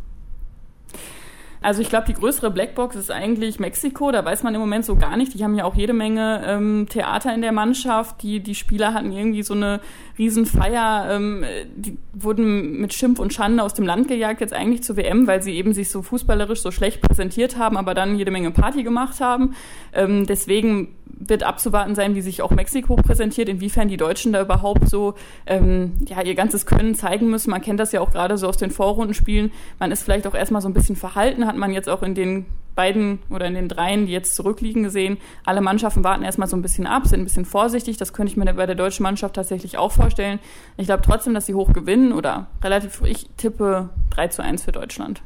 Also 1.62 1.82
ich 1.82 1.90
glaube, 1.90 2.06
die 2.06 2.14
größere 2.14 2.50
Blackbox 2.50 2.96
ist 2.96 3.10
eigentlich 3.10 3.60
Mexiko. 3.60 4.10
Da 4.10 4.24
weiß 4.24 4.42
man 4.42 4.54
im 4.54 4.60
Moment 4.60 4.86
so 4.86 4.96
gar 4.96 5.18
nicht. 5.18 5.34
Die 5.34 5.44
haben 5.44 5.54
ja 5.54 5.64
auch 5.64 5.74
jede 5.74 5.92
Menge 5.92 6.42
ähm, 6.46 6.86
Theater 6.88 7.34
in 7.34 7.42
der 7.42 7.52
Mannschaft. 7.52 8.22
Die, 8.22 8.40
die 8.40 8.54
Spieler 8.54 8.94
hatten 8.94 9.12
irgendwie 9.12 9.42
so 9.42 9.52
eine 9.52 9.80
Riesenfeier. 10.16 11.08
Ähm, 11.10 11.44
die 11.76 11.98
wurden 12.14 12.80
mit 12.80 12.94
Schimpf 12.94 13.18
und 13.18 13.34
Schande 13.34 13.62
aus 13.62 13.74
dem 13.74 13.84
Land 13.84 14.08
gejagt, 14.08 14.40
jetzt 14.40 14.54
eigentlich 14.54 14.82
zur 14.82 14.96
WM, 14.96 15.26
weil 15.26 15.42
sie 15.42 15.54
eben 15.54 15.74
sich 15.74 15.90
so 15.90 16.00
fußballerisch 16.00 16.62
so 16.62 16.70
schlecht 16.70 17.02
präsentiert 17.02 17.58
haben, 17.58 17.76
aber 17.76 17.92
dann 17.92 18.16
jede 18.16 18.30
Menge 18.30 18.52
Party 18.52 18.82
gemacht 18.82 19.20
haben. 19.20 19.54
Ähm, 19.92 20.26
deswegen 20.26 20.88
wird 21.18 21.42
abzuwarten 21.42 21.94
sein, 21.94 22.14
wie 22.14 22.20
sich 22.20 22.42
auch 22.42 22.50
Mexiko 22.50 22.96
präsentiert, 22.96 23.48
inwiefern 23.48 23.88
die 23.88 23.96
Deutschen 23.96 24.32
da 24.32 24.42
überhaupt 24.42 24.88
so 24.88 25.14
ähm, 25.46 25.92
ja, 26.06 26.22
ihr 26.22 26.34
ganzes 26.34 26.66
Können 26.66 26.94
zeigen 26.94 27.30
müssen. 27.30 27.50
Man 27.50 27.60
kennt 27.60 27.80
das 27.80 27.92
ja 27.92 28.00
auch 28.00 28.12
gerade 28.12 28.38
so 28.38 28.48
aus 28.48 28.56
den 28.56 28.70
Vorrundenspielen. 28.70 29.52
Man 29.78 29.92
ist 29.92 30.02
vielleicht 30.02 30.26
auch 30.26 30.34
erstmal 30.34 30.62
so 30.62 30.68
ein 30.68 30.74
bisschen 30.74 30.96
verhalten, 30.96 31.46
hat 31.46 31.56
man 31.56 31.72
jetzt 31.72 31.88
auch 31.88 32.02
in 32.02 32.14
den 32.14 32.46
beiden 32.74 33.18
oder 33.28 33.46
in 33.46 33.54
den 33.54 33.68
dreien, 33.68 34.06
die 34.06 34.12
jetzt 34.12 34.34
zurückliegen, 34.34 34.82
gesehen. 34.82 35.18
Alle 35.44 35.60
Mannschaften 35.60 36.04
warten 36.04 36.22
erstmal 36.22 36.48
so 36.48 36.56
ein 36.56 36.62
bisschen 36.62 36.86
ab, 36.86 37.06
sind 37.06 37.20
ein 37.20 37.24
bisschen 37.24 37.44
vorsichtig. 37.44 37.96
Das 37.96 38.12
könnte 38.12 38.30
ich 38.32 38.36
mir 38.36 38.52
bei 38.54 38.66
der 38.66 38.76
deutschen 38.76 39.02
Mannschaft 39.02 39.34
tatsächlich 39.34 39.76
auch 39.76 39.92
vorstellen. 39.92 40.38
Ich 40.76 40.86
glaube 40.86 41.02
trotzdem, 41.04 41.34
dass 41.34 41.46
sie 41.46 41.54
hoch 41.54 41.72
gewinnen 41.72 42.12
oder 42.12 42.46
relativ, 42.62 43.02
ich 43.04 43.28
tippe 43.36 43.90
3 44.10 44.28
zu 44.28 44.42
1 44.42 44.62
für 44.62 44.72
Deutschland. 44.72 45.22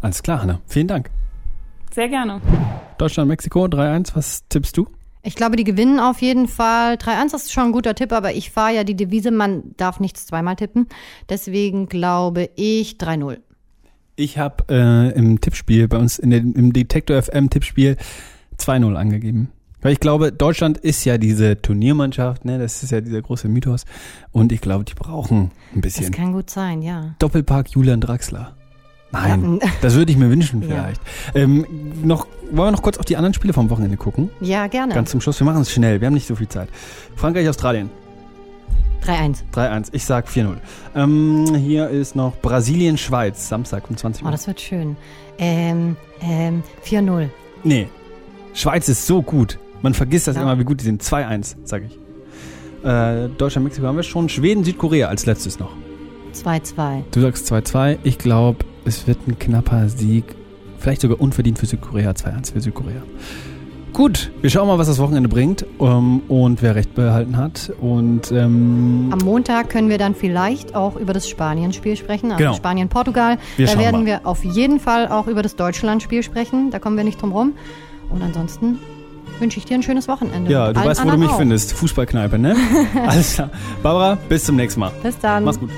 Alles 0.00 0.22
klar, 0.22 0.42
Hanna. 0.42 0.60
Vielen 0.66 0.88
Dank. 0.88 1.10
Sehr 1.92 2.08
gerne. 2.08 2.40
Deutschland, 2.98 3.28
Mexiko 3.28 3.64
3-1. 3.64 4.14
Was 4.14 4.46
tippst 4.48 4.76
du? 4.76 4.86
Ich 5.26 5.34
glaube, 5.34 5.56
die 5.56 5.64
gewinnen 5.64 5.98
auf 5.98 6.22
jeden 6.22 6.46
Fall. 6.46 6.94
3-1 6.94 7.34
ist 7.34 7.52
schon 7.52 7.64
ein 7.64 7.72
guter 7.72 7.96
Tipp, 7.96 8.12
aber 8.12 8.34
ich 8.34 8.52
fahre 8.52 8.76
ja 8.76 8.84
die 8.84 8.94
Devise, 8.94 9.32
man 9.32 9.74
darf 9.76 9.98
nichts 9.98 10.24
zweimal 10.24 10.54
tippen. 10.54 10.86
Deswegen 11.28 11.88
glaube 11.88 12.48
ich 12.54 12.92
3-0. 12.92 13.38
Ich 14.14 14.38
habe 14.38 14.64
äh, 14.70 15.18
im 15.18 15.40
Tippspiel, 15.40 15.88
bei 15.88 15.98
uns 15.98 16.20
in 16.20 16.30
den, 16.30 16.52
im 16.52 16.72
Detektor 16.72 17.20
FM 17.20 17.50
Tippspiel 17.50 17.96
2-0 18.60 18.94
angegeben. 18.94 19.50
Weil 19.82 19.94
ich 19.94 20.00
glaube, 20.00 20.30
Deutschland 20.30 20.78
ist 20.78 21.04
ja 21.04 21.18
diese 21.18 21.60
Turniermannschaft, 21.60 22.44
ne? 22.44 22.58
Das 22.58 22.84
ist 22.84 22.92
ja 22.92 23.00
dieser 23.00 23.20
große 23.20 23.48
Mythos. 23.48 23.84
Und 24.30 24.52
ich 24.52 24.60
glaube, 24.60 24.84
die 24.84 24.94
brauchen 24.94 25.50
ein 25.74 25.80
bisschen. 25.80 26.06
Das 26.06 26.12
kann 26.12 26.32
gut 26.32 26.50
sein, 26.50 26.82
ja. 26.82 27.16
Doppelpark 27.18 27.70
Julian 27.70 28.00
Draxler. 28.00 28.56
Nein, 29.12 29.60
Ja. 29.62 29.68
das 29.82 29.94
würde 29.94 30.10
ich 30.12 30.18
mir 30.18 30.30
wünschen 30.30 30.62
Ja. 30.62 30.68
vielleicht. 30.68 31.00
Ähm, 31.34 31.66
noch, 32.02 32.26
wollen 32.50 32.68
wir 32.68 32.72
noch 32.72 32.82
kurz 32.82 32.98
auf 32.98 33.04
die 33.04 33.16
anderen 33.16 33.34
Spiele 33.34 33.52
vom 33.52 33.70
Wochenende 33.70 33.96
gucken? 33.96 34.30
Ja, 34.40 34.66
gerne. 34.66 34.94
Ganz 34.94 35.10
zum 35.10 35.20
Schluss. 35.20 35.38
Wir 35.40 35.44
machen 35.44 35.62
es 35.62 35.70
schnell. 35.72 36.00
Wir 36.00 36.06
haben 36.06 36.14
nicht 36.14 36.26
so 36.26 36.34
viel 36.36 36.48
Zeit. 36.48 36.68
Frankreich, 37.16 37.48
Australien. 37.48 37.90
3-1. 39.04 39.44
3-1. 39.54 39.88
Ich 39.92 40.04
sag 40.04 40.26
4-0. 40.28 40.56
Ähm, 40.96 41.54
hier 41.54 41.88
ist 41.88 42.16
noch 42.16 42.36
Brasilien, 42.40 42.98
Schweiz. 42.98 43.48
Samstag 43.48 43.88
um 43.88 43.96
20 43.96 44.22
Oh, 44.22 44.26
Uhr. 44.26 44.32
das 44.32 44.46
wird 44.48 44.60
schön. 44.60 44.96
Ähm, 45.38 45.96
ähm, 46.20 46.62
4-0. 46.84 47.28
nee. 47.62 47.88
Schweiz 48.54 48.88
ist 48.88 49.06
so 49.06 49.20
gut. 49.22 49.58
Man 49.82 49.92
vergisst 49.92 50.26
das 50.28 50.36
Ja. 50.36 50.42
immer, 50.42 50.58
wie 50.58 50.64
gut 50.64 50.80
die 50.80 50.84
sind. 50.84 51.02
2-1, 51.02 51.56
sag 51.64 51.82
ich. 51.84 51.98
Äh, 52.82 53.28
Deutschland, 53.36 53.64
Mexiko 53.64 53.86
haben 53.86 53.96
wir 53.96 54.02
schon. 54.02 54.28
Schweden, 54.30 54.64
Südkorea 54.64 55.08
als 55.08 55.26
letztes 55.26 55.58
noch. 55.58 55.72
2-2. 56.32 57.02
Du 57.10 57.20
sagst 57.20 57.46
2-2. 57.52 57.98
Ich 58.02 58.16
glaube, 58.18 58.64
es 58.86 59.06
wird 59.06 59.18
ein 59.28 59.38
knapper 59.38 59.88
Sieg. 59.88 60.24
Vielleicht 60.78 61.00
sogar 61.00 61.20
unverdient 61.20 61.58
für 61.58 61.66
Südkorea. 61.66 62.10
2-1 62.12 62.52
für 62.52 62.60
Südkorea. 62.60 63.02
Gut, 63.92 64.30
wir 64.42 64.50
schauen 64.50 64.68
mal, 64.68 64.78
was 64.78 64.88
das 64.88 64.98
Wochenende 64.98 65.26
bringt 65.30 65.64
ähm, 65.80 66.20
und 66.28 66.60
wer 66.60 66.74
recht 66.74 66.94
behalten 66.94 67.38
hat. 67.38 67.72
Und 67.80 68.30
ähm, 68.30 69.08
Am 69.10 69.18
Montag 69.24 69.70
können 69.70 69.88
wir 69.88 69.96
dann 69.96 70.14
vielleicht 70.14 70.74
auch 70.74 70.96
über 70.96 71.14
das 71.14 71.26
Spanien-Spiel 71.30 71.96
sprechen, 71.96 72.26
also 72.30 72.36
Genau. 72.44 72.54
Spanien-Portugal. 72.54 73.38
Da 73.56 73.78
werden 73.78 74.00
mal. 74.00 74.06
wir 74.06 74.20
auf 74.26 74.44
jeden 74.44 74.80
Fall 74.80 75.08
auch 75.08 75.26
über 75.28 75.42
das 75.42 75.56
Deutschland-Spiel 75.56 76.22
sprechen. 76.22 76.70
Da 76.70 76.78
kommen 76.78 76.98
wir 76.98 77.04
nicht 77.04 77.22
drum 77.22 77.32
rum. 77.32 77.52
Und 78.10 78.22
ansonsten 78.22 78.78
wünsche 79.40 79.58
ich 79.58 79.64
dir 79.64 79.74
ein 79.76 79.82
schönes 79.82 80.08
Wochenende. 80.08 80.52
ja, 80.52 80.74
du 80.74 80.84
weißt, 80.84 81.02
wo 81.06 81.10
du 81.10 81.16
mich 81.16 81.30
auch. 81.30 81.38
findest. 81.38 81.72
Fußballkneipe, 81.72 82.38
ne? 82.38 82.54
Alles 83.06 83.34
klar. 83.36 83.48
Barbara, 83.82 84.18
bis 84.28 84.44
zum 84.44 84.56
nächsten 84.56 84.80
Mal. 84.80 84.92
Bis 85.02 85.18
dann. 85.18 85.44
Mach's 85.44 85.58
gut. 85.58 85.70